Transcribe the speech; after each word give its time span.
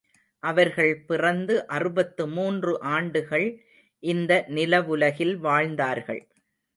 அவர்கள் 0.43 0.93
பிறந்து 1.07 1.67
அறுபத்து 1.67 2.27
மூன்று 2.27 2.71
ஆண்டுகள் 2.91 3.45
இந்த 4.03 4.31
நிலவுலகில் 4.47 5.35
வாழ்ந்தார்கள். 5.37 6.21